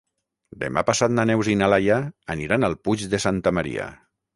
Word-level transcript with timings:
Demà 0.63 0.83
passat 0.87 1.13
na 1.19 1.27
Neus 1.33 1.51
i 1.55 1.59
na 1.61 1.69
Laia 1.75 2.01
aniran 2.39 2.71
al 2.71 2.81
Puig 2.89 3.09
de 3.17 3.25
Santa 3.31 3.59
Maria. 3.61 3.93